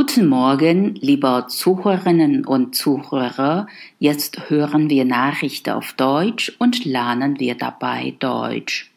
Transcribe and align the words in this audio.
Guten 0.00 0.28
Morgen, 0.28 0.94
liebe 0.94 1.46
Zuhörerinnen 1.48 2.46
und 2.46 2.76
Zuhörer. 2.76 3.66
Jetzt 3.98 4.48
hören 4.48 4.88
wir 4.88 5.04
Nachrichten 5.04 5.70
auf 5.70 5.92
Deutsch 5.94 6.54
und 6.60 6.84
lernen 6.84 7.40
wir 7.40 7.56
dabei 7.56 8.14
Deutsch. 8.20 8.92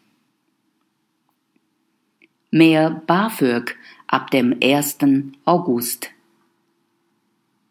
Mehr 2.52 2.92
BAföG 2.92 3.76
ab 4.06 4.30
dem 4.30 4.56
1. 4.64 5.00
August. 5.44 6.12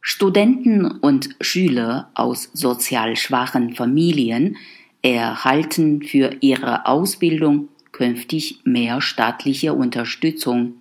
Studenten 0.00 0.84
und 0.84 1.28
Schüler 1.40 2.10
aus 2.14 2.50
sozial 2.52 3.14
schwachen 3.14 3.76
Familien 3.76 4.56
erhalten 5.02 6.02
für 6.02 6.36
ihre 6.40 6.84
Ausbildung 6.84 7.68
künftig 7.92 8.58
mehr 8.64 9.00
staatliche 9.00 9.72
Unterstützung. 9.72 10.74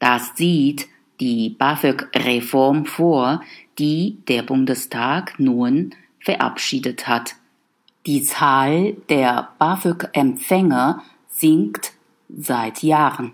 Das 0.00 0.32
sieht 0.34 0.88
die 1.20 1.50
BAföG-Reform 1.50 2.86
vor, 2.86 3.42
die 3.78 4.18
der 4.28 4.42
Bundestag 4.42 5.38
nun 5.38 5.94
verabschiedet 6.20 7.06
hat. 7.06 7.36
Die 8.06 8.22
Zahl 8.22 8.94
der 9.08 9.48
BAföG-Empfänger 9.58 11.02
sinkt 11.28 11.92
seit 12.28 12.82
Jahren. 12.82 13.32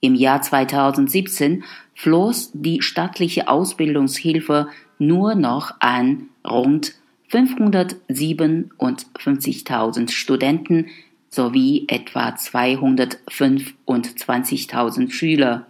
Im 0.00 0.14
Jahr 0.14 0.42
2017 0.42 1.64
floss 1.94 2.50
die 2.52 2.82
staatliche 2.82 3.48
Ausbildungshilfe 3.48 4.68
nur 4.98 5.34
noch 5.34 5.74
an 5.80 6.28
rund 6.46 6.92
557.000 7.32 10.10
Studenten 10.10 10.88
sowie 11.30 11.86
etwa 11.88 12.28
225.000 12.28 15.10
Schüler. 15.10 15.66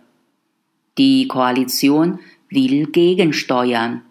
Die 0.96 1.26
Koalition 1.26 2.20
will 2.50 2.86
gegensteuern. 2.86 4.02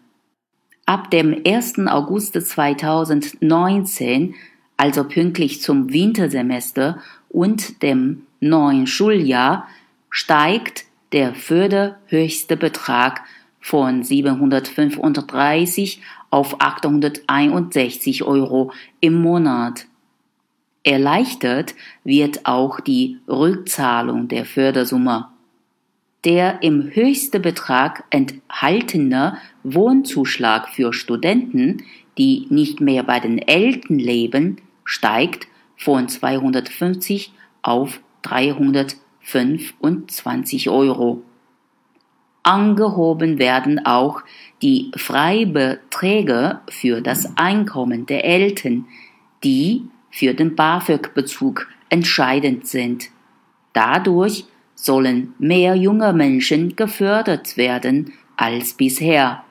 Ab 0.85 1.09
dem 1.11 1.41
1. 1.45 1.87
August 1.87 2.33
2019, 2.33 4.35
also 4.75 5.05
pünktlich 5.05 5.61
zum 5.61 5.93
Wintersemester 5.93 6.97
und 7.29 7.81
dem 7.83 8.23
neuen 8.41 8.85
Schuljahr, 8.85 9.65
steigt 10.09 10.83
der 11.13 11.33
förderhöchste 11.33 12.57
Betrag 12.57 13.21
von 13.61 14.03
735 14.03 16.01
auf 16.31 16.59
861 16.59 18.23
Euro 18.23 18.73
im 18.99 19.21
Monat. 19.21 19.85
Erleichtert 20.83 21.75
wird 22.03 22.45
auch 22.45 22.81
die 22.81 23.19
Rückzahlung 23.29 24.27
der 24.27 24.43
Fördersumme. 24.43 25.29
Der 26.25 26.63
im 26.63 26.89
höchsten 26.93 27.41
Betrag 27.41 28.03
enthaltene 28.09 29.37
Wohnzuschlag 29.63 30.69
für 30.69 30.93
Studenten, 30.93 31.83
die 32.17 32.47
nicht 32.49 32.79
mehr 32.79 33.03
bei 33.03 33.19
den 33.19 33.39
Eltern 33.39 33.99
leben, 33.99 34.61
steigt 34.85 35.47
von 35.75 36.07
250 36.07 37.33
auf 37.61 37.99
325 38.21 40.69
Euro. 40.69 41.21
Angehoben 42.43 43.37
werden 43.39 43.85
auch 43.85 44.21
die 44.61 44.91
Freibeträge 44.95 46.61
für 46.69 47.01
das 47.01 47.37
Einkommen 47.37 48.05
der 48.05 48.23
Eltern, 48.25 48.85
die 49.43 49.81
für 50.09 50.33
den 50.33 50.55
BAföG-Bezug 50.55 51.67
entscheidend 51.89 52.65
sind. 52.67 53.09
Dadurch 53.73 54.45
sollen 54.83 55.33
mehr 55.39 55.75
junge 55.75 56.11
Menschen 56.11 56.75
gefördert 56.75 57.55
werden 57.55 58.11
als 58.35 58.73
bisher. 58.73 59.43